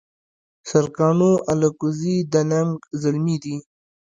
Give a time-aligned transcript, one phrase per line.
[0.69, 3.55] سرکاڼو الکوزي د ننګ زلمي دي